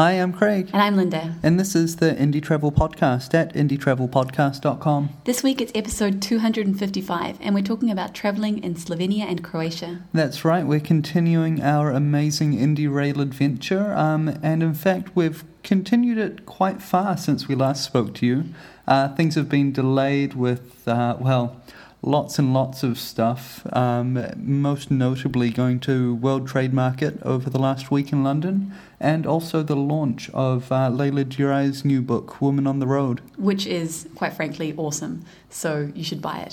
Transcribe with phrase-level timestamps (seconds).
[0.00, 0.70] Hi, I'm Craig.
[0.72, 1.34] And I'm Linda.
[1.42, 5.10] And this is the Indie Travel Podcast at indietravelpodcast.com.
[5.26, 10.00] This week it's episode 255, and we're talking about traveling in Slovenia and Croatia.
[10.14, 16.16] That's right, we're continuing our amazing Indie Rail adventure, um, and in fact, we've continued
[16.16, 18.44] it quite far since we last spoke to you.
[18.88, 21.60] Uh, things have been delayed with, uh, well,
[22.02, 27.58] lots and lots of stuff, um, most notably going to World Travel Market over the
[27.58, 32.66] last week in London, and also the launch of uh, Leyla Giray's new book, Woman
[32.66, 33.20] on the Road.
[33.36, 35.24] Which is, quite frankly, awesome.
[35.50, 36.48] So you should buy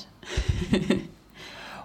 [0.73, 1.01] it.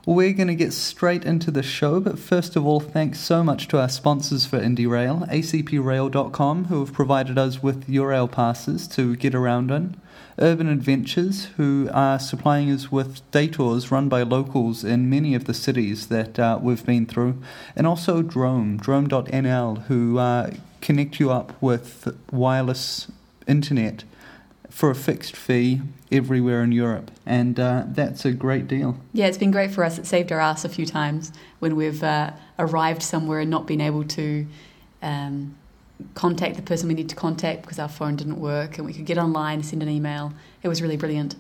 [0.04, 3.68] We're going to get straight into the show, but first of all, thanks so much
[3.68, 9.15] to our sponsors for Indie Rail, acprail.com, who have provided us with Eurail passes to
[9.15, 10.01] get around on.
[10.38, 15.45] Urban Adventures, who are supplying us with day tours run by locals in many of
[15.45, 17.42] the cities that uh, we've been through,
[17.77, 20.50] and also Droam, Droam.nl, who uh,
[20.80, 23.09] connect you up with wireless
[23.46, 24.04] internet
[24.70, 28.96] for a fixed fee everywhere in Europe, and uh, that's a great deal.
[29.12, 29.98] Yeah, it's been great for us.
[29.98, 33.80] It saved our ass a few times when we've uh, arrived somewhere and not been
[33.82, 34.46] able to
[35.02, 35.57] um,
[36.14, 39.06] contact the person we need to contact because our phone didn't work and we could
[39.06, 40.32] get online, send an email.
[40.62, 41.36] It was really brilliant.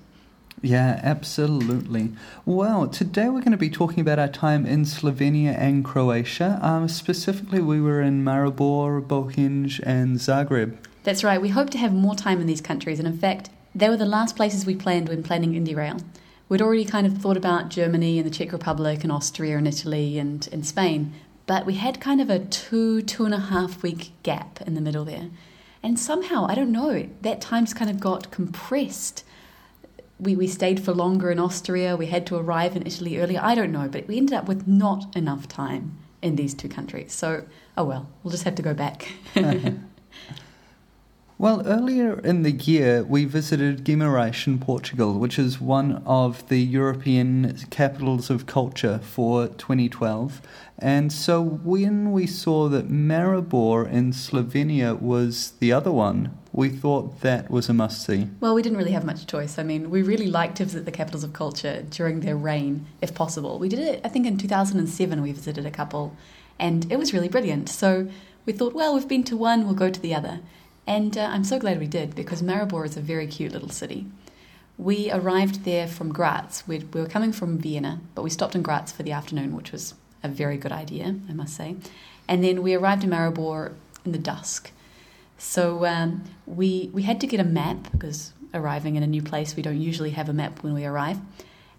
[0.60, 2.12] Yeah, absolutely.
[2.44, 6.58] Well, today we're going to be talking about our time in Slovenia and Croatia.
[6.62, 10.76] Um, specifically, we were in Maribor, Bohinj, and Zagreb.
[11.02, 11.42] That's right.
[11.42, 14.06] We hope to have more time in these countries, and in fact, they were the
[14.06, 15.96] last places we planned when planning Indie Rail.
[16.48, 20.18] We'd already kind of thought about Germany and the Czech Republic and Austria and Italy
[20.18, 21.12] and, and Spain,
[21.46, 24.80] but we had kind of a two, two and a half week gap in the
[24.80, 25.30] middle there.
[25.82, 29.24] And somehow, I don't know, that time just kind of got compressed.
[30.20, 33.40] We, we stayed for longer in Austria, we had to arrive in Italy earlier.
[33.42, 37.12] I don't know, but we ended up with not enough time in these two countries.
[37.12, 37.44] So,
[37.76, 39.12] oh well, we'll just have to go back.
[41.42, 46.60] Well, earlier in the year, we visited Guimarães in Portugal, which is one of the
[46.60, 50.40] European capitals of culture for 2012.
[50.78, 57.22] And so when we saw that Maribor in Slovenia was the other one, we thought
[57.22, 58.28] that was a must see.
[58.38, 59.58] Well, we didn't really have much choice.
[59.58, 63.16] I mean, we really liked to visit the capitals of culture during their reign, if
[63.16, 63.58] possible.
[63.58, 66.16] We did it, I think, in 2007, we visited a couple,
[66.60, 67.68] and it was really brilliant.
[67.68, 68.08] So
[68.46, 70.38] we thought, well, we've been to one, we'll go to the other.
[70.86, 74.06] And uh, I'm so glad we did because Maribor is a very cute little city.
[74.78, 76.64] We arrived there from Graz.
[76.66, 79.70] we we were coming from Vienna, but we stopped in Graz for the afternoon, which
[79.70, 81.76] was a very good idea, I must say.
[82.26, 84.70] And then we arrived in Maribor in the dusk.
[85.38, 89.56] So um, we we had to get a map because arriving in a new place,
[89.56, 91.18] we don't usually have a map when we arrive.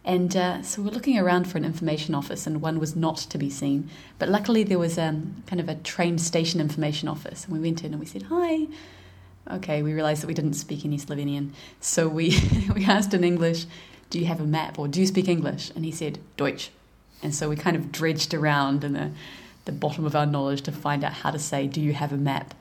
[0.05, 3.37] And uh, so we're looking around for an information office, and one was not to
[3.37, 3.89] be seen.
[4.19, 7.83] But luckily, there was um, kind of a train station information office, and we went
[7.83, 8.67] in and we said, "Hi."
[9.49, 12.37] Okay, we realized that we didn't speak any Slovenian, so we
[12.75, 13.65] we asked in English,
[14.09, 16.69] "Do you have a map, or do you speak English?" And he said, "Deutsch."
[17.21, 19.11] And so we kind of dredged around in the
[19.63, 22.17] the bottom of our knowledge to find out how to say, "Do you have a
[22.17, 22.53] map?"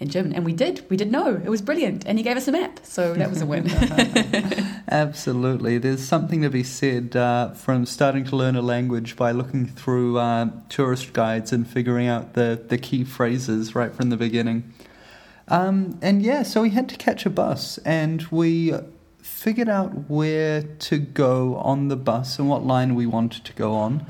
[0.00, 0.32] In German.
[0.32, 0.84] And we did.
[0.88, 1.40] We did know.
[1.44, 2.04] It was brilliant.
[2.06, 2.80] And he gave us a map.
[2.82, 3.70] So that was a win.
[4.88, 5.78] Absolutely.
[5.78, 10.18] There's something to be said uh, from starting to learn a language by looking through
[10.18, 14.72] uh, tourist guides and figuring out the, the key phrases right from the beginning.
[15.48, 18.72] Um, and yeah, so we had to catch a bus and we
[19.20, 23.74] figured out where to go on the bus and what line we wanted to go
[23.74, 24.06] on.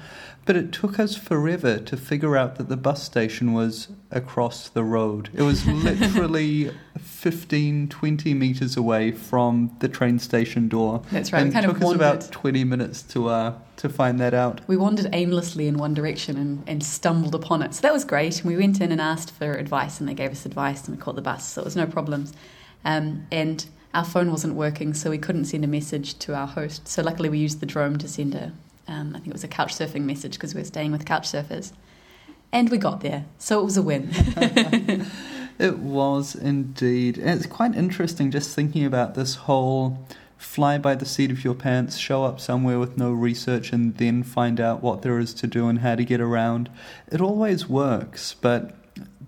[0.51, 4.83] But it took us forever to figure out that the bus station was across the
[4.83, 5.31] road.
[5.33, 11.05] It was literally 15, 20 metres away from the train station door.
[11.13, 11.43] That's right.
[11.43, 12.01] And it took us wandered.
[12.01, 14.61] about 20 minutes to, uh, to find that out.
[14.67, 17.73] We wandered aimlessly in one direction and, and stumbled upon it.
[17.73, 18.41] So that was great.
[18.41, 21.01] And we went in and asked for advice, and they gave us advice, and we
[21.01, 21.47] caught the bus.
[21.47, 22.33] So it was no problems.
[22.85, 26.89] Um, and our phone wasn't working, so we couldn't send a message to our host.
[26.89, 28.53] So luckily, we used the Droam to send a
[28.91, 31.29] um, I think it was a couch surfing message because we were staying with couch
[31.31, 31.73] surfers.
[32.53, 34.09] And we got there, so it was a win.
[35.59, 37.17] it was indeed.
[37.17, 40.05] And it's quite interesting just thinking about this whole
[40.37, 44.25] fly by the seat of your pants, show up somewhere with no research, and then
[44.25, 46.69] find out what there is to do and how to get around.
[47.13, 48.75] It always works, but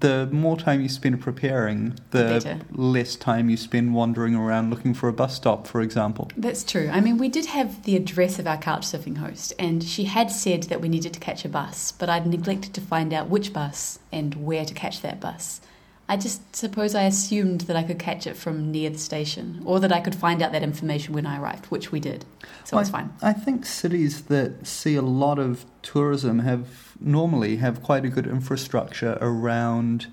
[0.03, 2.59] the more time you spend preparing, the Better.
[2.73, 6.29] less time you spend wandering around looking for a bus stop, for example.
[6.37, 6.91] That's true.
[6.93, 10.65] I mean, we did have the address of our couchsurfing host, and she had said
[10.65, 14.01] that we needed to catch a bus, but I'd neglected to find out which bus
[14.11, 15.61] and where to catch that bus.
[16.09, 19.79] I just suppose I assumed that I could catch it from near the station, or
[19.79, 22.25] that I could find out that information when I arrived, which we did.
[22.65, 23.13] So Well, it's fine.
[23.23, 28.27] I think cities that see a lot of tourism have normally have quite a good
[28.27, 30.07] infrastructure around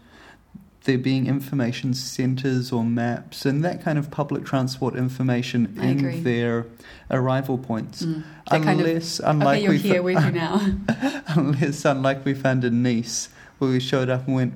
[0.84, 6.00] there being information centres or maps and that kind of public transport information I in
[6.00, 6.20] agree.
[6.22, 6.66] their
[7.12, 8.04] arrival points.
[8.04, 8.24] Mm.
[8.50, 10.66] That kind of- unlike okay, you're we here, where are you now?
[11.28, 14.54] unless, unlike we found in Nice, where we showed up and went,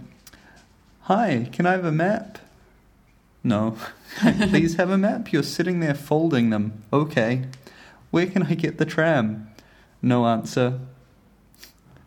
[1.02, 2.40] "Hi, can I have a map?"
[3.44, 3.78] No.
[4.50, 5.34] Please have a map.
[5.34, 6.84] You're sitting there folding them.
[6.94, 7.44] Okay.
[8.12, 9.50] Where can I get the tram?
[10.02, 10.80] No answer.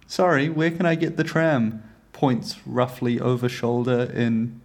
[0.06, 1.82] Sorry, where can I get the tram?
[2.12, 4.61] Points roughly over shoulder in,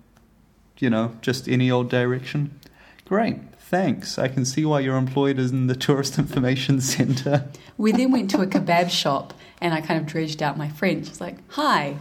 [0.79, 2.59] you know, just any old direction.
[3.05, 4.17] Great, thanks.
[4.17, 7.49] I can see why you're employed in the Tourist Information Centre.
[7.77, 11.07] We then went to a kebab shop and I kind of dredged out my French.
[11.07, 11.97] It's like, hi,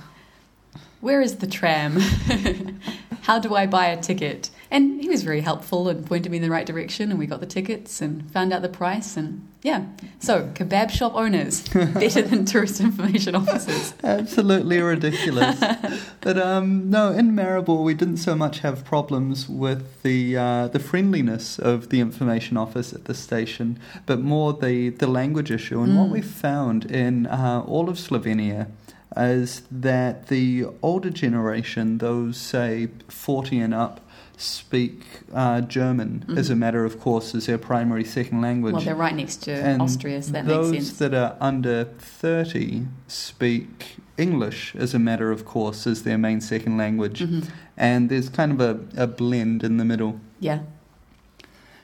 [1.00, 1.96] where is the tram?
[3.22, 4.50] How do I buy a ticket?
[4.72, 7.40] And he was very helpful and pointed me in the right direction, and we got
[7.40, 9.16] the tickets and found out the price.
[9.16, 9.86] And yeah,
[10.20, 13.94] so kebab shop owners better than tourist information officers.
[14.04, 15.58] Absolutely ridiculous.
[16.20, 20.78] but um, no, in Maribor we didn't so much have problems with the uh, the
[20.78, 23.76] friendliness of the information office at the station,
[24.06, 25.82] but more the, the language issue.
[25.82, 26.12] And what Mm.
[26.12, 28.68] we found in uh, all of Slovenia
[29.16, 34.00] is that the older generation, those say forty and up,
[34.40, 35.02] speak
[35.34, 36.38] uh, German Mhm.
[36.38, 38.74] as a matter of course as their primary second language.
[38.74, 40.70] Well, they're right next to And Austria, so that makes sense.
[40.88, 46.40] Those that are under 30 speak English as a matter of course as their main
[46.40, 47.20] second language.
[47.20, 47.44] Mhm.
[47.76, 50.20] And there's kind of a, a blend in the middle.
[50.40, 50.60] Yeah.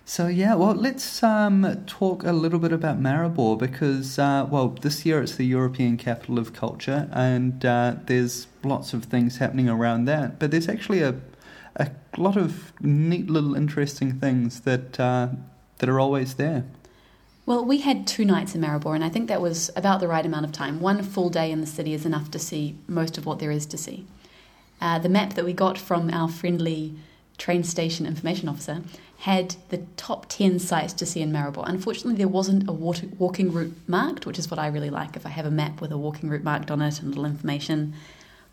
[0.09, 5.05] So, yeah, well, let's um, talk a little bit about Maribor because, uh, well, this
[5.05, 10.05] year it's the European Capital of Culture and uh, there's lots of things happening around
[10.05, 10.39] that.
[10.39, 11.17] But there's actually a,
[11.77, 15.29] a lot of neat little interesting things that, uh,
[15.79, 16.65] that are always there.
[17.45, 20.27] Well, we had two nights in Maribor, and I think that was about the right
[20.27, 20.81] amount of time.
[20.81, 23.67] One full day in the city is enough to see most of what there is
[23.67, 24.05] to see.
[24.81, 26.95] Uh, the map that we got from our friendly
[27.39, 28.83] train station information officer
[29.19, 31.63] had the top 10 sites to see in Maribor.
[31.67, 35.25] Unfortunately, there wasn't a water, walking route marked, which is what I really like if
[35.25, 37.95] I have a map with a walking route marked on it and little information.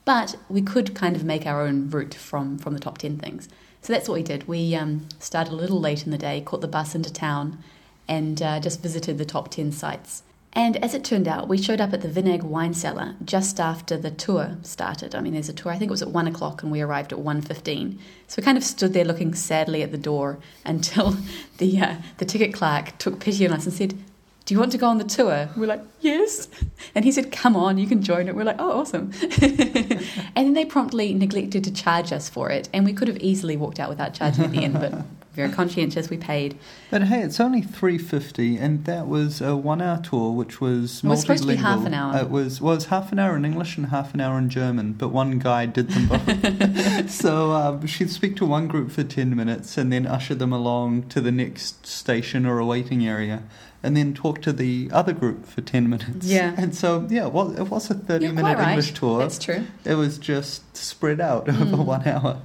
[0.05, 3.47] But we could kind of make our own route from, from the top 10 things.
[3.81, 4.47] So that's what we did.
[4.47, 7.61] We um, started a little late in the day, caught the bus into town,
[8.07, 10.23] and uh, just visited the top 10 sites.
[10.55, 13.97] And as it turned out, we showed up at the Vinag wine cellar just after
[13.97, 15.15] the tour started.
[15.15, 17.11] I mean, there's a tour, I think it was at 1 o'clock, and we arrived
[17.11, 17.97] at 1.15.
[18.27, 21.17] So we kind of stood there looking sadly at the door until
[21.57, 23.97] the, uh, the ticket clerk took pity on us and said,
[24.45, 25.49] do you want to go on the tour?
[25.55, 26.49] We're like, yes.
[26.95, 28.35] And he said, come on, you can join it.
[28.35, 29.11] We're like, oh, awesome.
[29.41, 30.01] and
[30.35, 32.67] then they promptly neglected to charge us for it.
[32.73, 34.93] And we could have easily walked out without charging at the end, but
[35.33, 36.57] very conscientious, we paid.
[36.91, 41.07] But hey, it's only three fifty, and that was a one-hour tour, which was It
[41.07, 42.21] was supposed to be half an hour.
[42.21, 44.49] It was well, it was half an hour in English and half an hour in
[44.49, 47.09] German, but one guide did them both.
[47.09, 51.09] so um, she'd speak to one group for ten minutes, and then usher them along
[51.09, 53.41] to the next station or a waiting area,
[53.83, 56.25] and then talk to the other group for ten minutes.
[56.25, 56.55] Yeah.
[56.57, 58.69] and so yeah, well, it was a You're thirty-minute quite right.
[58.69, 59.19] English tour.
[59.19, 59.65] That's true.
[59.85, 61.85] It was just spread out over Mm.
[61.85, 62.41] one hour.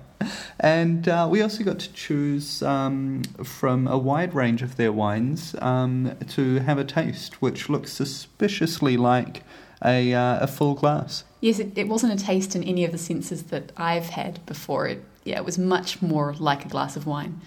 [0.59, 5.55] And uh, we also got to choose um, from a wide range of their wines
[5.61, 9.45] um, to have a taste, which looks suspiciously like
[9.85, 11.23] a, uh, a full glass.
[11.41, 14.89] Yes, it, it wasn't a taste in any of the senses that I've had before.
[14.89, 17.41] It, yeah, it was much more like a glass of wine.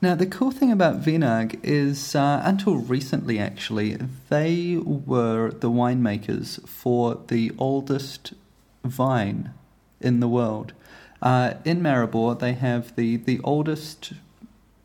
[0.00, 3.96] Now, the cool thing about Vinag is, uh, until recently actually,
[4.28, 8.32] they were the winemakers for the oldest
[8.84, 9.52] vine
[10.00, 10.72] in the world.
[11.20, 14.12] Uh, in Maribor, they have the, the oldest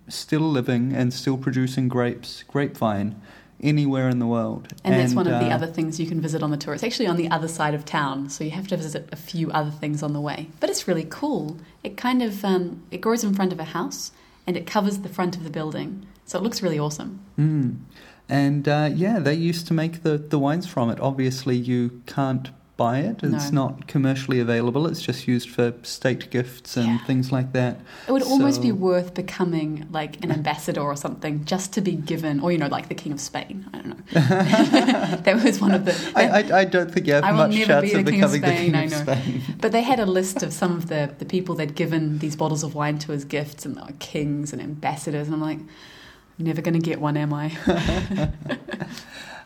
[0.07, 3.21] still living and still producing grapes grapevine
[3.61, 4.73] anywhere in the world.
[4.83, 6.73] And, that's one of the uh, other things you can visit on the tour.
[6.73, 9.51] It's actually on the other side of town, so you have to visit a few
[9.51, 10.49] other things on the way.
[10.59, 11.57] But it's really cool.
[11.83, 14.11] It kind of um, it grows in front of a house
[14.45, 17.19] and it covers the front of the building, so it looks really awesome.
[17.37, 17.79] Mm.
[18.29, 20.99] And uh, yeah, they used to make the, the wines from it.
[20.99, 23.67] Obviously, you can't buy it, it's No.
[23.67, 26.97] not commercially available, it's just used for state gifts and Yeah.
[27.05, 27.79] things like that.
[28.07, 32.39] It would almost be worth becoming like an ambassador or something just to be given,
[32.39, 33.65] or you know, like the King of Spain.
[33.73, 34.03] I don't know.
[35.23, 35.95] that was one of the.
[36.15, 38.41] I, I, I don't think you have I much chance be of King of becoming
[38.41, 38.91] the King of.
[38.91, 39.41] Spain.
[39.61, 42.63] But they had a list of some of the, the people they'd given these bottles
[42.63, 45.27] of wine to as gifts, and they were kings and ambassadors.
[45.27, 47.51] And I'm like, I'm never going to get one, am I?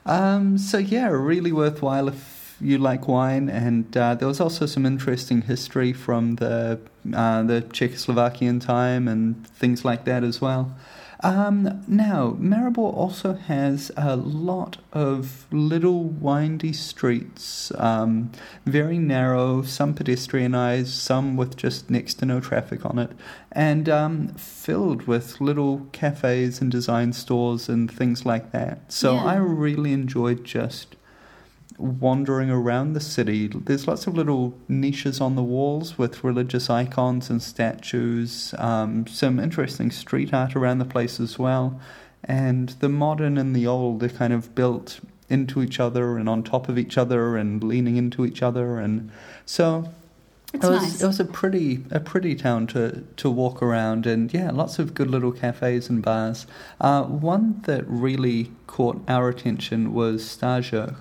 [0.06, 3.50] Um, so yeah, really worthwhile if you like wine.
[3.50, 6.80] And uh, there was also some interesting history from the
[7.14, 10.76] uh, the Czechoslovakian time and things like that as well.
[11.22, 18.32] Um, now, Maribor also has a lot of little windy streets, um,
[18.66, 23.12] very narrow, some pedestrianised, some with just next to no traffic on it,
[23.52, 28.92] and um, filled with little cafes and design stores and things like that.
[28.92, 29.26] So Yeah.
[29.26, 30.97] I really enjoyed just
[31.78, 33.48] wandering around the city.
[33.48, 39.40] There's lots of little niches on the walls with religious icons and statues, um, some
[39.40, 41.80] interesting street art around the place as well.
[42.24, 46.42] And the modern and the old are kind of built into each other and on
[46.44, 48.80] top of each other and leaning into each other.
[48.80, 49.12] And
[49.46, 49.90] so
[50.54, 51.02] It's it was nice.
[51.02, 54.94] it was a pretty a pretty town to to walk around and yeah lots of
[54.94, 56.48] good little cafes and bars.
[56.82, 60.96] Uh, one that really caught our attention was Stajok,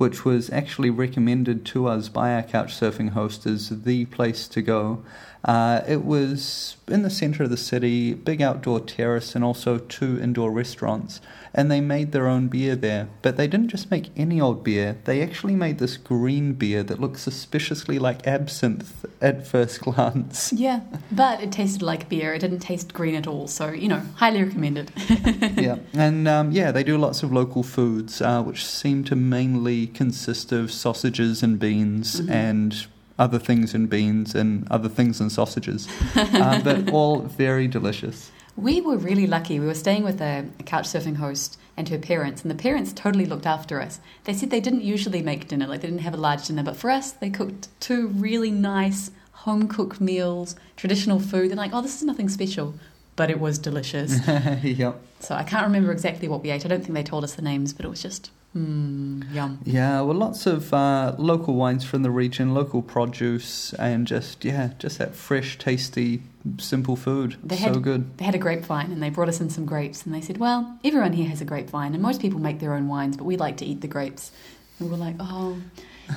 [0.00, 5.04] which was actually recommended to us by our couchsurfing host as the place to go.
[5.44, 10.20] Uh, it was in the centre of the city, big outdoor terrace, and also two
[10.20, 11.20] indoor restaurants.
[11.54, 13.08] And they made their own beer there.
[13.22, 17.00] But they didn't just make any old beer, they actually made this green beer that
[17.00, 20.52] looked suspiciously like absinthe at first glance.
[20.60, 20.80] Yeah,
[21.10, 22.34] but it tasted like beer.
[22.34, 23.46] It didn't taste green at all.
[23.48, 24.92] So, you know, highly recommended.
[25.56, 29.86] yeah, and um, yeah, they do lots of local foods, uh, which seem to mainly
[29.86, 32.30] consist of sausages and beans Mhm.
[32.30, 32.86] and
[33.20, 35.86] other things and beans and other things and sausages,
[36.16, 38.32] um, but all very delicious.
[38.56, 39.60] We were really lucky.
[39.60, 42.92] We were staying with a, a couch surfing host and her parents, and the parents
[42.92, 44.00] totally looked after us.
[44.24, 46.76] They said they didn't usually make dinner, like they didn't have a large dinner, but
[46.76, 51.50] for us, they cooked two really nice home cooked meals, traditional food.
[51.50, 52.74] They're like, oh, this is nothing special,
[53.16, 54.26] but it was delicious.
[54.62, 55.00] yep.
[55.20, 56.64] so I can't remember exactly what we ate.
[56.64, 59.58] I don't think they told us the names, but it was just mm, yum.
[59.64, 64.70] Yeah, well, lots of uh, local wines from the region, local produce, and just yeah,
[64.78, 66.22] just that fresh, tasty,
[66.58, 67.36] simple food.
[67.42, 68.16] They so had- good.
[68.18, 70.78] They had a grapevine and they brought us in some grapes and they said, Well,
[70.84, 73.56] everyone here has a grapevine and most people make their own wines, but we like
[73.58, 74.32] to eat the grapes.
[74.78, 75.58] And we were like, Oh,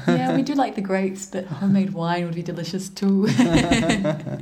[0.07, 3.27] yeah, we do like the grapes, but homemade wine would be delicious too.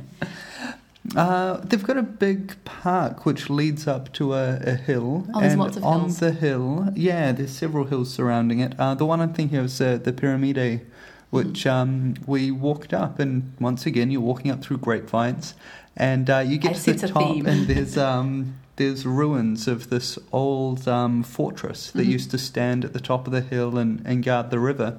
[1.16, 5.26] Uh, they've got a big park which leads up to a, a hill.
[5.34, 6.18] Oh, there's and lots of on hills.
[6.20, 8.74] the hill, yeah, there's several hills surrounding it.
[8.78, 10.82] Uh, the one I'm thinking of is uh, the Pyramide,
[11.30, 11.70] which Mm.
[11.72, 15.54] um, we walked up, and once again, you're walking up through grapevines,
[15.96, 17.46] and uh, you I get to the top, theme.
[17.46, 22.10] and there's um, there's ruins of this old um, fortress that Mhm.
[22.12, 24.98] used to stand at the top of the hill and, and guard the river.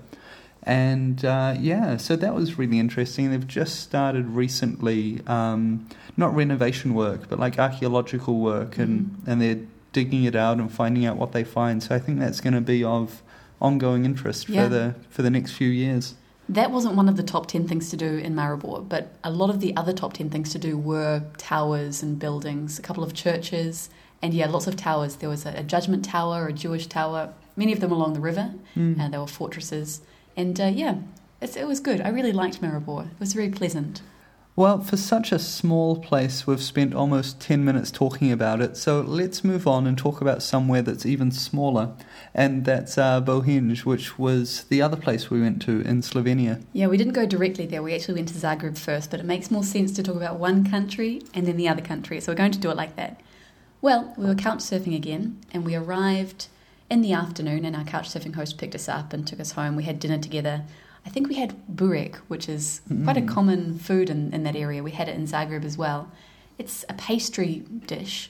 [0.65, 3.31] And uh, yeah, so that was really interesting.
[3.31, 8.93] They've just started recently, um, not renovation work, but like archaeological work, and,
[9.25, 9.27] Mhm.
[9.27, 9.59] and they're
[9.91, 11.83] digging it out and finding out what they find.
[11.83, 13.21] So I think that's going to be of
[13.61, 14.63] ongoing interest Yeah.
[14.63, 16.15] for the for the next few years.
[16.49, 19.49] that wasn't one of the top 10 things to do in Maribor, but a lot
[19.49, 23.13] of the other top 10 things to do were towers and buildings, a couple of
[23.13, 23.89] churches,
[24.21, 25.15] and yeah, lots of towers.
[25.15, 28.51] There was a, a judgment tower, a Jewish tower, many of them along the river.
[28.75, 28.99] Mm.
[28.99, 30.01] and there were fortresses.
[30.35, 30.97] And uh, yeah,
[31.41, 32.01] it's, it was good.
[32.01, 33.11] I really liked Maribor.
[33.11, 34.01] It was very pleasant.
[34.55, 39.01] Well, for such a small place, we've spent almost 10 minutes talking about it, so
[39.01, 41.95] let's move on and talk about somewhere that's even smaller,
[42.35, 46.63] and that's uh, Bohinj, which was the other place we went to in Slovenia.
[46.71, 47.81] Yeah, we didn't go directly there.
[47.81, 50.69] We actually went to Zagreb first, but it makes more sense to talk about one
[50.69, 52.21] country and then the other country.
[52.21, 53.21] So we're going to do it like that.
[53.81, 56.47] Well, we were couch surfing again, and we arrived
[56.93, 59.75] in the afternoon, and our couch surfing host picked us up and took us home.
[59.75, 60.61] We had dinner together.
[61.05, 63.27] I think we had burek, which is quite a Mm.
[63.27, 64.83] common food in, in that area.
[64.83, 66.07] We had it in Zagreb as well.
[66.59, 68.29] It's a pastry dish.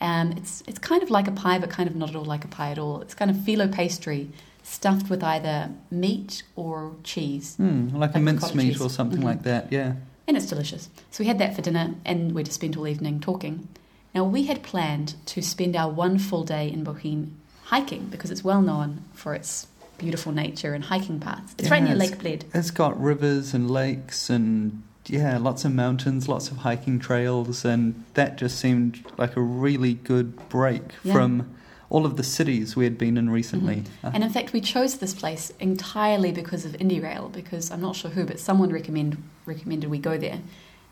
[0.00, 2.44] Um, it's it's kind of like a pie, but kind of not at all like
[2.46, 3.02] a pie at all.
[3.02, 4.30] It's kind of phyllo pastry
[4.62, 8.80] stuffed with either meat or cheese, Mm, like a Like mincemeat cheese.
[8.80, 9.24] or something Mhm.
[9.30, 9.92] like that, yeah.
[10.26, 10.88] and it's delicious.
[11.10, 13.68] So we had that for dinner, and we just spent all evening talking.
[14.14, 17.28] Now we had planned to spend our one full day in Bohinj
[17.68, 19.66] hiking because it's well known for its
[19.98, 21.54] beautiful nature and hiking paths.
[21.58, 22.44] It's right near Lake Bled.
[22.54, 28.04] It's got rivers and lakes and yeah, lots of mountains, lots of hiking trails, and
[28.14, 31.14] that just seemed like a really good break Yeah.
[31.14, 31.54] from
[31.90, 33.84] all of the cities we had been in recently.
[34.04, 37.96] Uh, And in fact, we chose this place entirely because of IndieRail, because I'm not
[37.96, 40.40] sure who, but someone recommend, recommended we go there.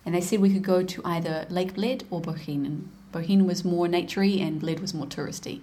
[0.06, 2.64] And they said we could go to either Lake Bled or Bohinj.
[2.64, 5.60] And Bohinj was more naturey and Bled was more touristy.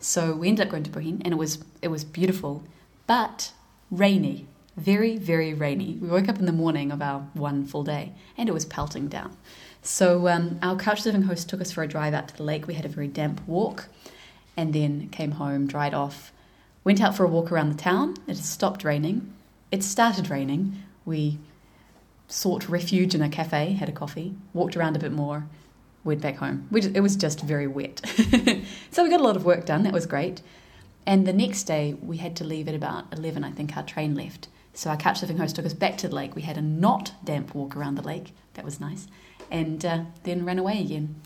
[0.00, 2.62] So we ended up going to Bohinj and it was it was beautiful,
[3.06, 3.52] but
[3.90, 4.46] rainy.
[4.76, 5.98] Very, very rainy.
[6.00, 9.08] We woke up in the morning of our one full day and it was pelting
[9.08, 9.36] down.
[9.82, 12.68] So um, our couchsurfing host took us for a drive out to the lake.
[12.68, 13.88] We had a very damp walk
[14.56, 16.32] and then came home, dried off,
[16.84, 18.14] went out for a walk around the town.
[18.28, 19.32] It stopped raining.
[19.72, 20.82] It started raining.
[21.04, 21.38] We
[22.28, 25.46] sought refuge in a cafe, had a coffee, walked around a bit more,
[26.08, 26.66] went back home.
[26.70, 28.00] We just, it was just very wet.
[28.90, 29.82] so we got a lot of work done.
[29.84, 30.42] That was great.
[31.06, 34.14] And the next day, we had to leave at about 11, I think our train
[34.14, 34.48] left.
[34.74, 36.34] So our couchsurfing host took us back to the lake.
[36.36, 38.34] We had a not damp walk around the lake.
[38.54, 39.06] That was nice.
[39.50, 41.16] And uh, then ran away again.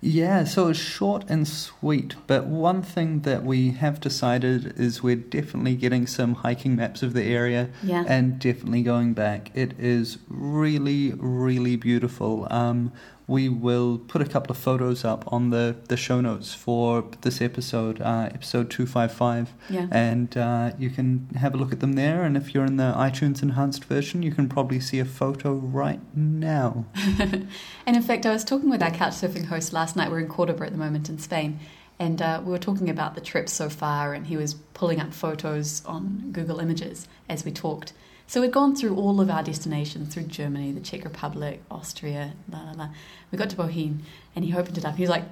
[0.00, 2.16] Yeah, so it's short and sweet.
[2.26, 7.12] But one thing that we have decided is we're definitely getting some hiking maps of
[7.14, 8.04] the area Yeah.
[8.08, 9.50] and definitely going back.
[9.54, 12.48] It is really, really beautiful.
[12.50, 12.92] Um,
[13.28, 17.42] we will put a couple of photos up on the, the show notes for this
[17.42, 19.52] episode, uh, episode 255.
[19.68, 19.86] Yeah.
[19.90, 22.24] And uh, you can have a look at them there.
[22.24, 26.00] And if you're in the iTunes enhanced version, you can probably see a photo right
[26.16, 26.86] now.
[26.96, 27.46] and
[27.86, 30.10] in fact, I was talking with our couchsurfing host last night.
[30.10, 31.60] We're in Cordoba at the moment in Spain.
[31.98, 35.12] And uh, we were talking about the trip so far, and he was pulling up
[35.12, 37.92] photos on Google Images as we talked.
[38.28, 42.62] So we'd gone through all of our destinations through Germany, the Czech Republic, Austria, la
[42.62, 42.88] la la.
[43.32, 44.00] We got to Bohinj,
[44.36, 44.96] and he opened it up.
[44.96, 45.24] He was like,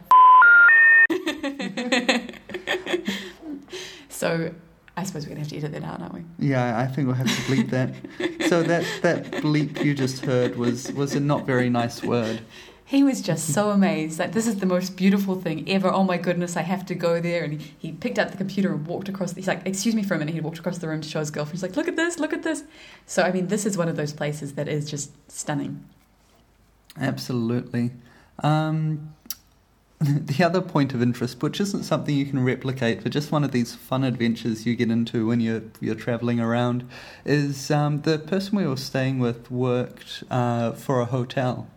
[4.09, 4.51] so
[4.97, 6.25] I suppose we're going to have to edit that out, aren't we?
[6.39, 7.93] Yeah, I think we'll have to bleep that.
[8.49, 12.41] so that that bleep you just heard was was a not very nice word.
[12.89, 15.93] He was just so amazed Like, this is the most beautiful thing ever.
[15.93, 17.43] Oh my goodness, I have to go there.
[17.43, 19.33] And he, picked up the computer and walked across.
[19.33, 21.19] The, he's like, "Excuse me for a minute." He walked across the room to show
[21.19, 21.55] his girlfriend.
[21.55, 22.21] He's like, "Look at this!
[22.21, 22.63] Look at this!"
[23.05, 25.85] So I mean, this is one of those places that is just stunning.
[27.01, 27.91] Absolutely.
[28.45, 29.15] Um,
[30.01, 33.51] the other point of interest, which isn't something you can replicate, but just one of
[33.51, 36.89] these fun adventures you get into when you're you're traveling around,
[37.25, 41.69] is um, the person we were staying with worked uh, for a hotel,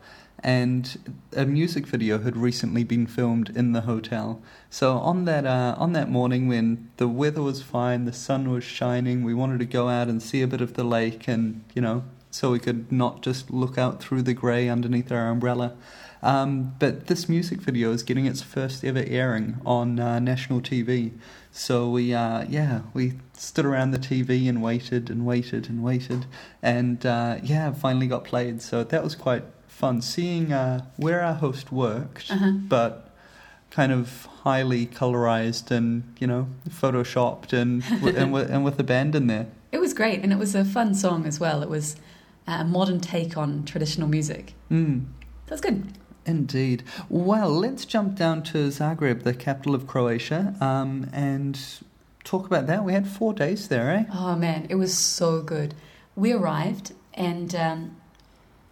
[0.43, 4.41] and a music video had recently been filmed in the hotel.
[4.69, 8.63] So on that uh, on that morning when the weather was fine, the sun was
[8.63, 11.81] shining, we wanted to go out and see a bit of the lake, and you
[11.81, 15.75] know, so we could not just look out through the grey underneath our umbrella.
[16.21, 21.11] Um, but this music video is getting its first ever airing on uh, national TV.
[21.51, 26.25] So we, uh, yeah, we stood around the TV and waited and waited and waited,
[26.61, 28.61] and uh, yeah, finally got played.
[28.61, 29.43] So that was quite
[29.79, 32.51] fun seeing uh, where our host worked, Uh-huh.
[32.75, 32.91] but
[33.71, 37.83] kind of highly colorized and you know photoshopped and
[38.17, 39.47] and, with, and with a band in there.
[39.71, 41.61] It was great, and it was a fun song as well.
[41.63, 41.95] It was
[42.47, 44.53] a modern take on traditional music.
[44.71, 45.05] Mm.
[45.47, 45.83] That's good.
[46.25, 46.83] Indeed.
[47.09, 51.59] Well, let's jump down to Zagreb, the capital of Croatia, um, and
[52.23, 52.83] talk about that.
[52.83, 54.03] We had four days there, eh?
[54.13, 55.73] Oh man, it was so good.
[56.15, 57.79] We arrived and um,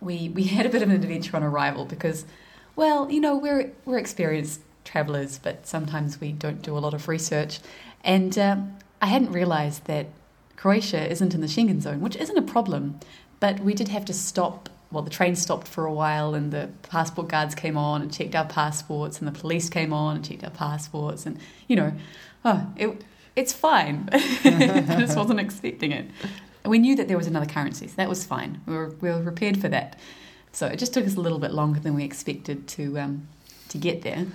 [0.02, 2.26] we we had a bit of an adventure on arrival because,
[2.76, 7.08] well, you know, we're we're experienced travelers, but sometimes we don't do a lot of
[7.08, 7.60] research.
[8.04, 10.08] And um, I hadn't realised that
[10.56, 13.00] Croatia isn't in the Schengen zone, which isn't a problem,
[13.40, 14.70] but we did have to stop.
[14.90, 18.36] Well, the train stopped for a while, and the passport guards came on and checked
[18.36, 21.94] our passports, and the police came on and checked our passports, and you know,
[22.46, 23.04] oh, it,
[23.36, 24.10] it's fine.
[24.14, 26.10] I just wasn't expecting it.
[26.68, 28.62] We knew that there was another currency, so that was fine.
[28.66, 29.98] We were, we were prepared for that.
[30.52, 33.28] So it just took us a little bit longer than we expected to um,
[33.70, 34.26] to get there.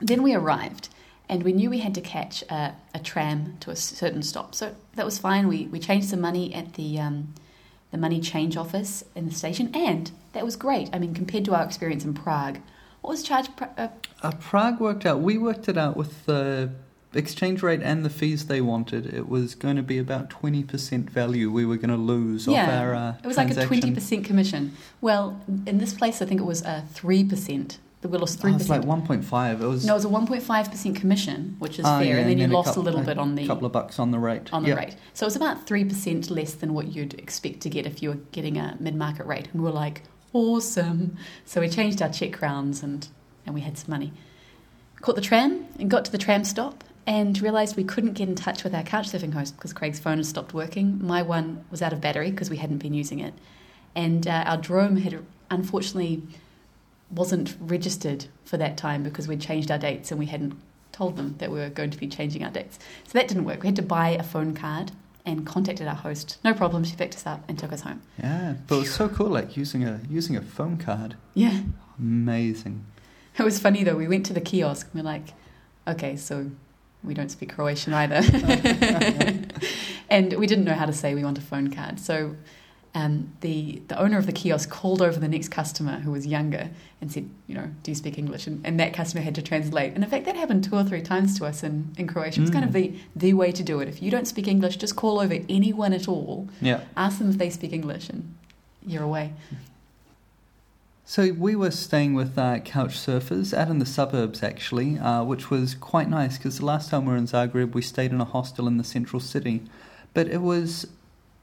[0.00, 0.88] Then we arrived,
[1.28, 4.54] and we knew we had to catch a, a tram to a certain stop.
[4.54, 5.46] So that was fine.
[5.48, 7.34] We we changed some money at the um,
[7.92, 10.90] the money change office in the station, and that was great.
[10.92, 12.58] I mean, compared to our experience in Prague,
[13.00, 13.56] what was charged?
[13.56, 13.88] Pra- uh,
[14.22, 15.20] Uh, Prague worked out.
[15.20, 16.70] We worked it out with the
[17.16, 19.12] exchange rate and the fees they wanted.
[19.12, 22.56] It was going to be about twenty percent value we were going to lose off
[22.68, 24.72] our uh, it was like a twenty percent commission.
[25.00, 27.78] Well, in this place, I think it was a three percent.
[28.02, 28.82] We lost three Oh, it's percent.
[28.82, 29.60] like one point five.
[29.60, 32.38] It was No, it was a 1.5% commission, which is Ah, fair, yeah, and then
[32.38, 34.48] you a lost coup- a little bit on the couple of bucks on the rate.
[34.52, 34.78] on the Yep.
[34.78, 34.96] rate.
[35.12, 38.18] So it was about 3% less than what you'd expect to get if you were
[38.30, 39.48] getting a mid-market rate.
[39.52, 40.02] And we were like,
[40.32, 41.16] awesome.
[41.46, 43.08] So we changed our Czech crowns and,
[43.44, 44.12] and we had some money.
[45.00, 48.34] Caught the tram and got to the tram stop and realised we couldn't get in
[48.34, 50.98] touch with our couchsurfing host because Craig's phone had stopped working.
[51.04, 53.34] My one was out of battery because we hadn't been using it.
[53.94, 56.22] And uh, our Droam had unfortunately
[57.10, 60.54] wasn't registered for that time because we'd changed our dates and we hadn't
[60.90, 62.78] told them that we were going to be changing our dates.
[63.06, 63.62] So that didn't work.
[63.62, 64.92] We had to buy a phone card
[65.24, 66.38] and contacted our host.
[66.44, 66.84] No problem.
[66.84, 68.02] She picked us up and took us home.
[68.18, 71.16] Yeah, but it was so cool, like using a using a phone card.
[71.34, 71.62] Yeah.
[71.98, 72.84] Amazing.
[73.38, 73.96] It was funny though.
[73.96, 75.28] We went to the kiosk and we're like,
[75.86, 76.50] okay, so
[77.06, 78.16] we don't speak Croatian either.
[80.10, 81.98] and we didn't know how to say we want a phone card.
[82.00, 82.36] So
[82.94, 86.70] um, the, the owner of the kiosk called over the next customer who was younger
[87.00, 88.46] and said, you know, do you speak English?
[88.46, 89.92] And, and that customer had to translate.
[89.94, 92.40] And in fact, that happened two or three times to us in, in Croatia.
[92.40, 92.74] It was kind of Mm.
[92.74, 93.88] the, the way to do it.
[93.88, 96.80] If you don't speak English, just call over anyone at all, Yeah.
[96.96, 98.34] ask them if they speak English, and
[98.86, 99.32] you're away.
[101.08, 105.50] So we were staying with uh, couch surfers out in the suburbs, actually, uh, which
[105.50, 108.24] was quite nice because the last time we were in Zagreb, we stayed in a
[108.24, 109.62] hostel in the central city.
[110.14, 110.88] But it was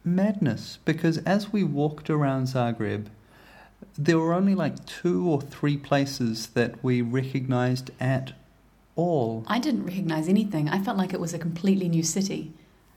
[0.03, 3.05] madness because as we walked around Zagreb,
[3.97, 8.33] there were only like two or three places that we recognized at
[8.97, 9.45] all.
[9.47, 10.67] I didn't recognize anything.
[10.67, 12.51] I felt like it was a completely new city.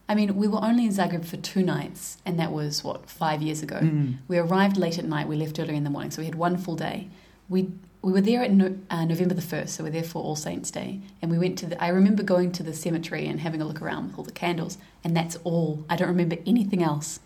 [0.08, 3.42] I mean, we were only in Zagreb for two nights, and that was what five
[3.42, 3.80] years ago.
[3.80, 4.18] Mm.
[4.28, 5.26] We arrived late at night.
[5.26, 7.08] We left early in the morning, so we had one full day.
[7.48, 10.22] We we were there at no, uh, November the first, so we are there for
[10.22, 11.82] All Saints Day, and we went to the.
[11.82, 14.78] I remember going to the cemetery and having a look around with all the candles,
[15.02, 15.84] and that's all.
[15.90, 17.18] I don't remember anything else.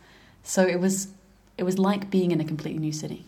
[0.42, 1.08] So it was
[1.58, 3.26] it was like being in a completely new city.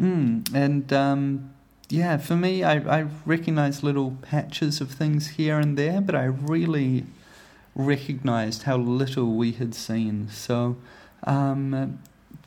[0.00, 0.54] Mm.
[0.54, 1.50] And um,
[1.88, 6.26] yeah, for me, I I recognized little patches of things here and there, but I
[6.26, 7.06] really
[7.74, 10.28] recognized how little we had seen.
[10.30, 10.76] So,
[11.24, 11.98] um,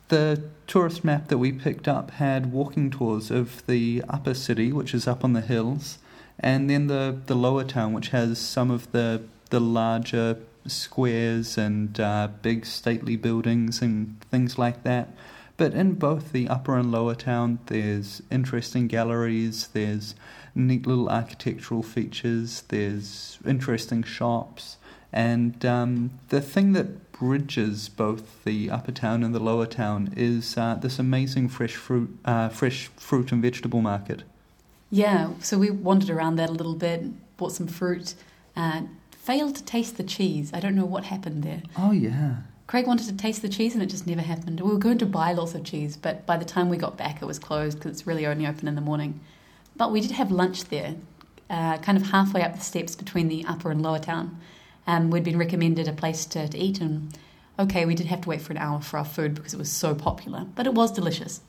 [0.09, 4.93] the tourist map that we picked up had walking tours of the upper city, which
[4.93, 5.97] is up on the hills,
[6.39, 11.99] and then the, the lower town, which has some of the, the larger squares and
[11.99, 15.09] uh, big stately buildings and things like that.
[15.57, 20.13] But in both the upper and lower town, there's interesting galleries, there's
[20.53, 24.77] neat little architectural features, there's interesting shops.
[25.13, 30.57] And um, the thing that bridges both the upper town and the lower town is
[30.57, 34.23] uh, this amazing fresh fruit, uh, fresh fruit and vegetable market.
[34.89, 38.15] Yeah, so we wandered around that a little bit, bought some fruit,
[38.55, 40.51] and failed to taste the cheese.
[40.53, 41.61] I don't know what happened there.
[41.77, 42.37] Oh yeah.
[42.67, 44.59] Craig wanted to taste the cheese and it just never happened.
[44.59, 47.21] We were going to buy lots of cheese, but by the time we got back,
[47.21, 49.21] it was closed because it's really only open in the morning.
[49.75, 50.95] But we did have lunch there,
[51.49, 54.39] uh, kind of halfway up the steps between the upper and lower town.
[54.87, 57.17] Um, we'd been recommended a place to, to eat, and
[57.59, 59.71] okay, we did have to wait for an hour for our food because it was
[59.71, 61.41] so popular, but it was delicious.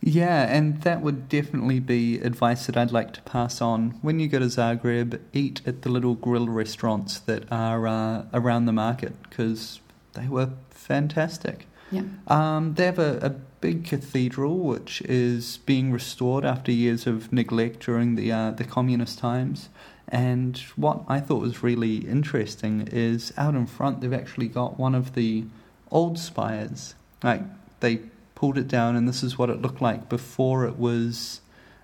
[0.00, 3.98] Yeah, and that would definitely be advice that I'd like to pass on.
[4.00, 8.66] When you go to Zagreb, eat at the little grill restaurants that are uh, around
[8.66, 9.80] the market because
[10.14, 11.66] they were fantastic.
[11.90, 12.02] Yeah.
[12.28, 17.80] Um, they have a, a big cathedral which is being restored after years of neglect
[17.80, 19.68] during the uh, the communist times.
[20.08, 24.94] And what I thought was really interesting is out in front they've actually got one
[24.94, 25.44] of the
[25.90, 26.94] old spires.
[27.22, 27.42] Like
[27.80, 28.00] they
[28.34, 31.40] pulled it down, and this is what it looked like before it was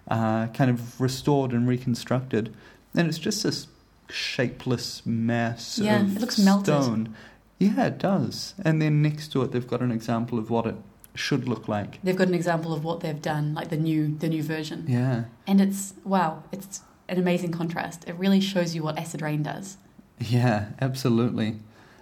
[0.09, 2.55] uh, kind of restored and reconstructed.
[2.95, 3.67] And it's just this
[4.09, 6.67] shapeless mass Yeah, of it looks melted.
[6.83, 7.15] stone.
[7.59, 8.55] Yeah, it does.
[8.65, 10.75] And then next to it, they've got an example of what it
[11.15, 11.99] should look like.
[12.03, 15.25] They've got an example of what they've done, like the new the new version, Yeah.
[15.47, 18.05] and it's wow, it's an amazing contrast.
[18.09, 19.77] It really shows you what acid rain does.
[20.19, 21.59] Yeah, absolutely.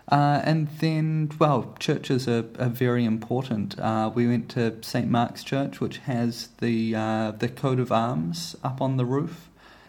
[0.09, 3.79] Uh, and then, well, churches are, are very important.
[3.79, 5.09] Uh, we went to St.
[5.09, 9.49] Mark's Church, which has the uh, the coat of arms up on the roof,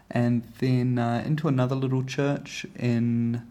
[0.09, 3.41] and then uh, into another little church in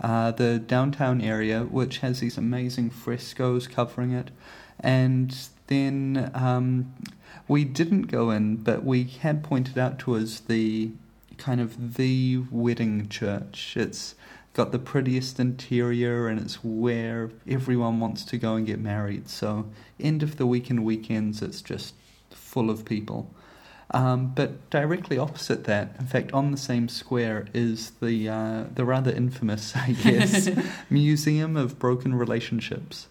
[0.00, 4.30] uh, the downtown area, which has these amazing frescoes covering it.
[4.80, 5.34] And
[5.68, 6.92] then um,
[7.48, 10.90] we didn't go in, but we had pointed out to us the
[11.38, 13.76] kind of the wedding church.
[13.76, 14.14] It's
[14.54, 19.28] got the prettiest interior and it's where everyone wants to go and get married.
[19.28, 19.66] So,
[19.98, 21.94] end of the weekend weekends, it's just
[22.30, 23.30] full of people.
[23.92, 28.84] Um, but directly opposite that, in fact, on the same square, is the uh, the
[28.84, 30.48] rather infamous, I guess,
[30.90, 33.08] Museum of Broken Relationships.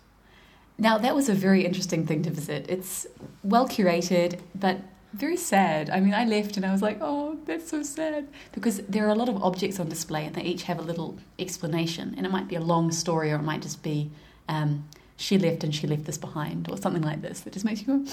[0.78, 2.66] Now that was a very interesting thing to visit.
[2.70, 3.08] It's
[3.44, 4.78] well curated, but
[5.14, 5.90] very sad.
[5.90, 9.10] I mean, I left and I was like, "Oh, that's so sad," because there are
[9.10, 12.32] a lot of objects on display, and they each have a little explanation, and it
[12.32, 14.10] might be a long story, or it might just be,
[14.48, 14.86] um,
[15.18, 17.88] "She left and she left this behind," or something like this that just makes you
[17.88, 18.06] go,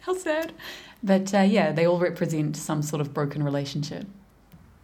[0.00, 0.52] "How sad."
[1.02, 4.06] But uh, yeah, they all represent some sort of broken relationship.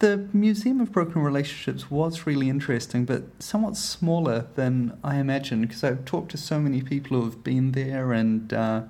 [0.00, 5.84] The Museum of Broken Relationships was really interesting, but somewhat smaller than I imagined because
[5.84, 8.82] I've talked to so many people who have been there and uh,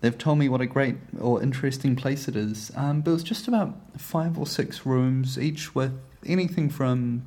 [0.00, 2.70] they've told me what a great or interesting place it is.
[2.76, 7.22] Um, but it was just about five or six rooms, each with anything from,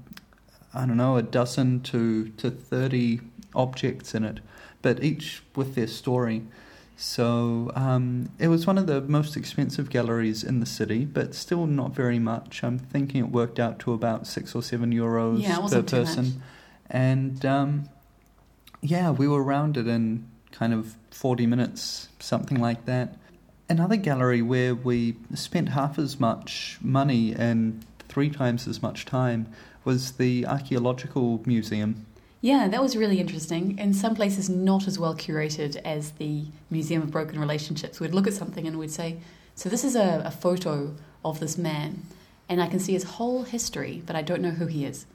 [0.74, 3.22] I don't know, a dozen to, to 30
[3.56, 4.42] objects in it,
[4.84, 6.44] but each with their story.
[7.00, 11.68] So um, it was one of the most expensive galleries in the city, but still
[11.68, 12.64] not very much.
[12.64, 16.42] I'm thinking it worked out to about six or seven euros Yeah, per person.
[16.90, 17.88] And um,
[18.82, 23.16] yeah, we were around it in kind of 40 minutes, something like that.
[23.70, 29.48] Another gallery where we spent half as much money and three times as much time
[29.86, 32.07] was the Archaeological Museum.
[32.42, 33.80] Yeah, that was really interesting.
[33.80, 38.00] In some places, not as well curated as the Museum of Broken Relationships.
[38.00, 39.18] We'd look at something and we'd say,
[39.56, 40.96] So, this is a, a photo
[41.26, 42.04] of this man,
[42.48, 45.08] and I can see his whole history, but I don't know who he is.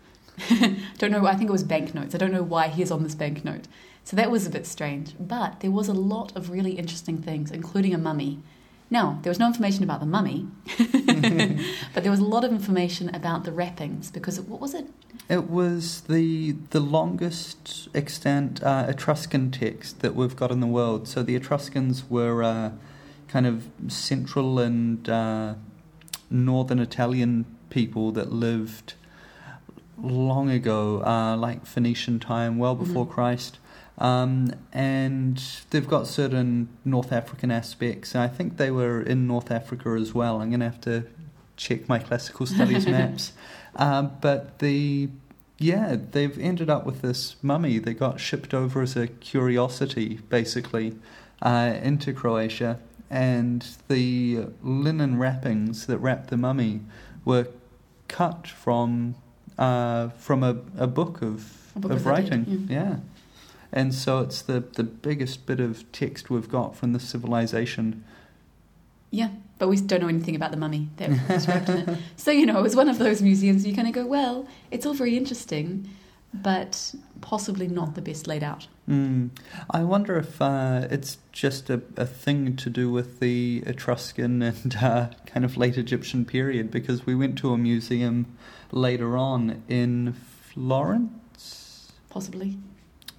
[0.98, 2.14] don't know, I think it was banknotes.
[2.14, 3.68] I don't know why he is on this banknote.
[4.02, 5.14] So, that was a bit strange.
[5.20, 8.40] But there was a lot of really interesting things, including a mummy.
[8.92, 10.46] Now, there was no information about the mummy,
[11.94, 14.86] but there was a lot of information about the wrappings because what was it?
[15.30, 21.08] It was the the longest extant uh, Etruscan text that we've got in the world.
[21.08, 22.72] So the Etruscans were uh,
[23.28, 25.54] kind of central and uh,
[26.30, 28.92] northern Italian people that lived
[29.96, 33.10] long ago, uh, like Phoenician time, well before Mhm.
[33.10, 33.58] Christ.
[34.02, 38.16] Um, and they've got certain North African aspects.
[38.16, 40.42] I think they were in North Africa as well.
[40.42, 41.04] I'm going to have to
[41.56, 43.32] check my classical studies maps.
[43.76, 45.08] Uh, but the
[45.58, 50.96] yeah, they've ended up with this mummy that got shipped over as a curiosity, basically,
[51.40, 52.80] uh, into Croatia.
[53.08, 56.80] And the linen wrappings that wrapped the mummy
[57.24, 57.46] were
[58.08, 59.14] cut from
[59.58, 62.66] uh, from a, a book of A book of of writing.
[62.68, 62.96] yeah.
[63.72, 68.04] And so it's the, the biggest bit of text we've got from the civilization.
[69.10, 71.98] Yeah, but we don't know anything about the mummy that was wrapped in it.
[72.16, 74.84] So, you know, it was one of those museums you kind of go, well, it's
[74.84, 75.88] all very interesting,
[76.34, 78.66] but possibly not the best laid out.
[78.88, 79.30] Mm.
[79.70, 84.76] I wonder if uh, it's just a, a thing to do with the Etruscan and
[84.80, 88.36] uh, kind of late Egyptian period, because we went to a museum
[88.70, 91.92] later on in Florence.
[92.10, 92.58] Possibly.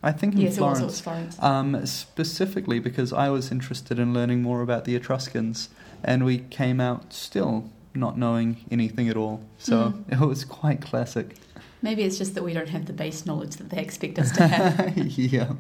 [0.04, 0.80] I think in yes, Florence.
[0.82, 1.42] it was, it was Florence.
[1.42, 5.70] Um, specifically because I was interested in learning more about the Etruscans,
[6.04, 9.42] and we came out still not knowing anything at all.
[9.58, 10.12] So Mm.
[10.22, 11.36] it was quite classic.
[11.82, 14.48] Maybe it's just that we don't have the base knowledge that they expect us to
[14.48, 14.98] have.
[14.98, 15.54] yeah,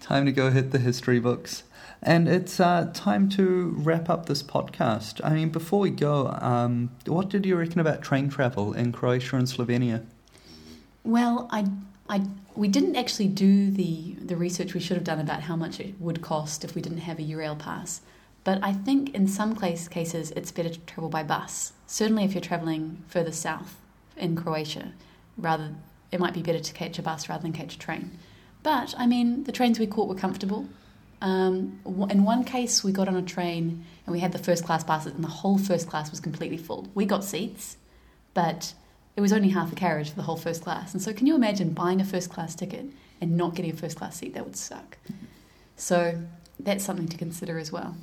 [0.00, 1.62] time to go hit the history books.
[2.02, 5.20] And it's uh, time to wrap up this podcast.
[5.22, 9.36] I mean, before we go, um, what did you reckon about train travel in Croatia
[9.36, 10.04] and Slovenia?
[11.04, 11.66] well, I,
[12.08, 12.22] I,
[12.60, 15.94] we didn't actually do the, the research we should have done about how much it
[15.98, 18.02] would cost if we didn't have a Eurail pass.
[18.44, 21.72] But I think in some place, cases it's better to travel by bus.
[21.86, 23.76] Certainly, if you're traveling further south
[24.14, 24.92] in Croatia,
[25.38, 25.74] rather
[26.12, 28.18] it might be better to catch a bus rather than catch a train.
[28.62, 30.68] But I mean, the trains we caught were comfortable.
[31.22, 34.84] Um, in one case, we got on a train and we had the first class
[34.84, 36.88] passes, and the whole first class was completely full.
[36.94, 37.78] We got seats,
[38.34, 38.74] but
[39.16, 40.92] it was only half a carriage for the whole first class.
[40.94, 42.86] And so, can you imagine buying a first class ticket
[43.20, 44.34] and not getting a first class seat?
[44.34, 44.96] That would suck.
[45.76, 46.22] So,
[46.58, 47.96] that's something to consider as well.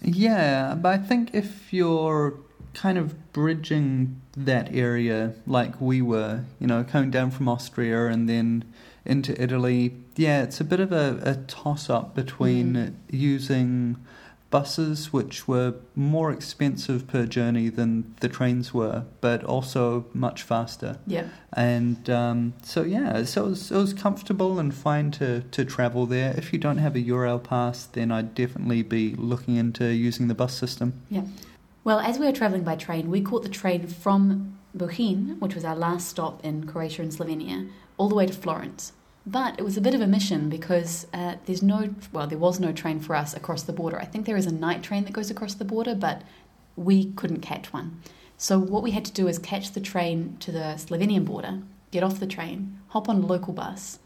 [0.00, 2.34] Yeah, but I think if you're
[2.74, 8.28] kind of bridging that area like we were, you know, coming down from Austria and
[8.28, 8.64] then
[9.04, 12.94] into Italy, yeah, it's a bit of a, a toss up between Mm.
[13.10, 13.96] using
[14.52, 20.98] buses, which were more expensive per journey than the trains were, but also much faster.
[21.08, 21.26] Yeah.
[21.54, 26.06] And um, so, yeah, so it was, it was comfortable and fine to, to travel
[26.06, 26.34] there.
[26.36, 30.34] If you don't have a Eurail pass, then I'd definitely be looking into using the
[30.34, 31.00] bus system.
[31.08, 31.24] Yeah.
[31.82, 35.64] Well, as we were travelling by train, we caught the train from Bohinj, which was
[35.64, 38.92] our last stop in Croatia and Slovenia, all the way to Florence.
[39.26, 42.58] But it was a bit of a mission because uh, there's no, well, there was
[42.58, 43.98] no train for us across the border.
[44.00, 46.22] I think there is a night train that goes across the border, but
[46.74, 48.00] we couldn't catch one.
[48.36, 51.60] So what we had to do is catch the train to the Slovenian border,
[51.92, 54.00] get off the train, hop on a local bus,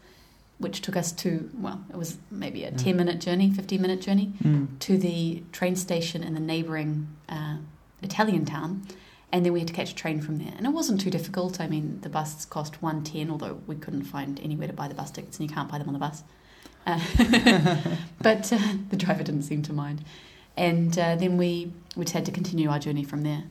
[0.59, 2.77] which took us to, well, it was maybe a Yeah.
[2.77, 4.77] 10 minute journey, 15 minute journey Mm.
[4.79, 7.57] to the train station in the neighbouring uh,
[8.03, 8.83] Italian town,
[9.37, 10.51] and then we had to catch a train from there.
[10.57, 11.61] And it wasn't too difficult.
[11.61, 14.95] I mean, the bus cost one ten, although we couldn't find anywhere to buy the
[14.95, 16.23] bus tickets, and you can't buy them on the bus.
[16.87, 16.99] Uh,
[18.21, 20.03] but uh, the driver didn't seem to mind.
[20.57, 23.43] And uh, then we we had to continue our journey from there.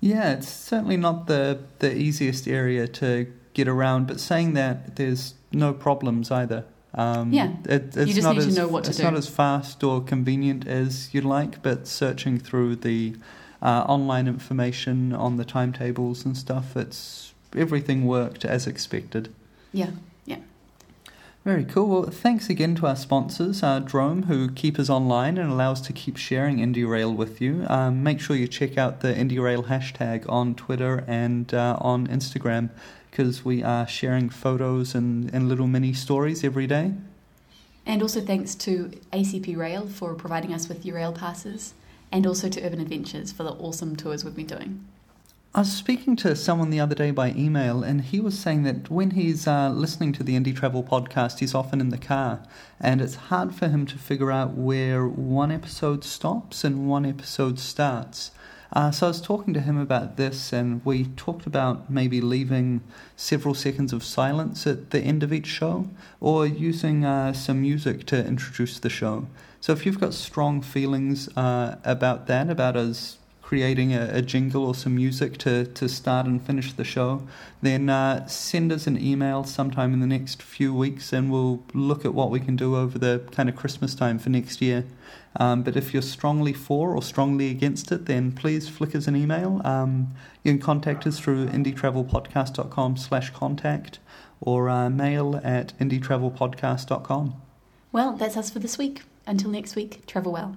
[0.00, 5.32] Yeah, it's certainly not the, the easiest area to get around, but saying that, there's
[5.50, 6.66] no problems either.
[6.92, 9.04] Um, Yeah, it, it's just not need to as, know what to it's do.
[9.04, 13.16] not as fast or convenient as you'd like, but searching through the
[13.62, 19.32] uh, online information on the timetables and stuff, it's everything worked as expected.
[19.72, 19.90] Yeah,
[20.24, 20.38] yeah.
[21.44, 21.88] Very cool.
[21.88, 25.80] Well, thanks again to our sponsors, uh, Droam, who keep us online and allow us
[25.82, 27.66] to keep sharing IndieRail with you.
[27.68, 32.70] Um, make sure you check out the IndieRail hashtag on Twitter and uh, on Instagram
[33.10, 36.92] because we are sharing photos and, and little mini stories every day.
[37.86, 41.74] and also thanks to ACP Rail for providing us with Eurail passes,
[42.14, 44.86] and also to Urban Adventures for the awesome tours we've been doing.
[45.52, 48.88] I was speaking to someone the other day by email, and he was saying that
[48.88, 52.42] when he's uh, listening to the Indie Travel podcast, he's often in the car,
[52.80, 57.58] and it's hard for him to figure out where one episode stops and one episode
[57.58, 58.30] starts.
[58.72, 62.80] Uh, so I was talking to him about this, and we talked about maybe leaving
[63.16, 65.88] several seconds of silence at the end of each show,
[66.20, 69.26] or using uh, some music to introduce the show.
[69.64, 74.62] So if you've got strong feelings uh, about that, about us creating a, a, jingle
[74.62, 77.26] or some music to, to start and finish the show,
[77.62, 82.04] then uh, send us an email sometime in the next few weeks and we'll look
[82.04, 84.84] at what we can do over the kind of Christmas time for next year.
[85.36, 89.16] Um, but if you're strongly for or strongly against it, then please flick us an
[89.16, 89.62] email.
[89.64, 93.98] Um, you can contact us through indietravelpodcast.com slash contact
[94.42, 97.40] or uh, mail at indietravelpodcast.com.
[97.92, 99.04] Well, that's us for this week.
[99.26, 100.56] Until next week, travel well.